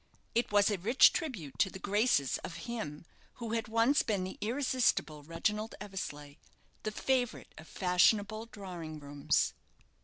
[0.33, 4.39] It was a rich tribute to the graces of him who had once been the
[4.41, 6.37] irresistible Reginald Eversleigh,
[6.81, 9.53] the favourite of fashionable drawing rooms.